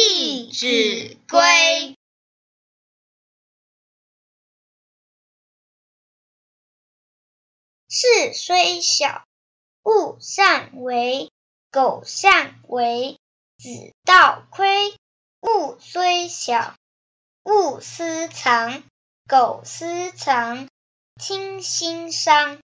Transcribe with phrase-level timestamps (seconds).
[0.00, 1.96] 弟子规
[7.88, 9.24] 事虽小
[9.82, 11.32] 勿擅为
[11.72, 13.18] 苟擅为
[13.56, 14.94] 子道亏。
[15.40, 16.76] 物虽小
[17.42, 18.84] 勿私藏
[19.26, 20.68] 苟私藏
[21.20, 22.60] 亲心伤。